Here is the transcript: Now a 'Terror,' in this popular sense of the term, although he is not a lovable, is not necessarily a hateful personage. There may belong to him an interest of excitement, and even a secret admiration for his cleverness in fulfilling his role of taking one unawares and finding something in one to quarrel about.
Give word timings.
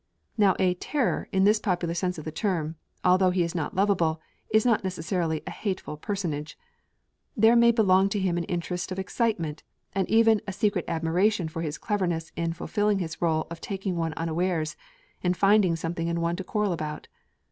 Now 0.35 0.55
a 0.57 0.73
'Terror,' 0.73 1.27
in 1.31 1.43
this 1.43 1.59
popular 1.59 1.93
sense 1.93 2.17
of 2.17 2.25
the 2.25 2.31
term, 2.31 2.75
although 3.03 3.29
he 3.29 3.43
is 3.43 3.53
not 3.53 3.73
a 3.73 3.75
lovable, 3.75 4.19
is 4.49 4.65
not 4.65 4.83
necessarily 4.83 5.43
a 5.45 5.51
hateful 5.51 5.95
personage. 5.95 6.57
There 7.37 7.55
may 7.55 7.69
belong 7.69 8.09
to 8.09 8.19
him 8.19 8.35
an 8.35 8.45
interest 8.45 8.91
of 8.91 8.97
excitement, 8.97 9.61
and 9.93 10.09
even 10.09 10.41
a 10.47 10.53
secret 10.53 10.85
admiration 10.87 11.47
for 11.49 11.61
his 11.61 11.77
cleverness 11.77 12.31
in 12.35 12.53
fulfilling 12.53 12.97
his 12.97 13.21
role 13.21 13.45
of 13.51 13.61
taking 13.61 13.95
one 13.95 14.13
unawares 14.13 14.75
and 15.23 15.37
finding 15.37 15.75
something 15.75 16.07
in 16.07 16.19
one 16.19 16.35
to 16.37 16.43
quarrel 16.43 16.73
about. 16.73 17.07